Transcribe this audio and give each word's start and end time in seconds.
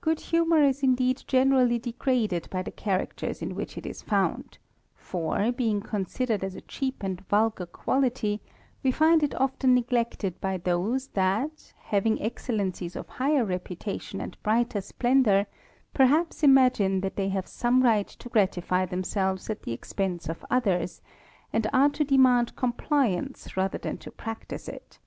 Good 0.00 0.20
humour 0.32 0.62
is 0.64 0.82
indeed 0.82 1.22
generally 1.26 1.78
degraded 1.78 2.48
by 2.48 2.62
the 2.62 2.70
Characters 2.70 3.42
in 3.42 3.54
which 3.54 3.76
it 3.76 3.84
is 3.84 4.00
found; 4.00 4.56
for, 4.94 5.52
being 5.52 5.82
considered 5.82 6.42
as 6.42 6.54
a 6.54 6.62
dieap 6.62 7.02
and 7.02 7.20
vulgar 7.28 7.66
quality, 7.66 8.40
we 8.82 8.90
find 8.90 9.22
it 9.22 9.34
often 9.38 9.74
neglected 9.74 10.40
by 10.40 10.56
those 10.56 11.08
ihat^ 11.08 11.74
having 11.76 12.22
excellencies 12.22 12.96
of 12.96 13.06
higher 13.06 13.44
reputation 13.44 14.18
and 14.18 14.42
brighter 14.42 14.80
splendour, 14.80 15.44
perhaps 15.92 16.42
imagine 16.42 17.02
that 17.02 17.16
they 17.16 17.28
have 17.28 17.46
some 17.46 17.82
right 17.82 18.08
to 18.08 18.30
gratify 18.30 18.86
themselves 18.86 19.50
at 19.50 19.64
the 19.64 19.72
expense 19.72 20.26
of 20.30 20.42
others, 20.48 21.02
and 21.52 21.66
are 21.74 21.90
to 21.90 22.02
demand 22.02 22.56
compliance 22.56 23.58
rather 23.58 23.76
than 23.76 23.98
to 23.98 24.10
practise 24.10 24.68
it. 24.70 24.98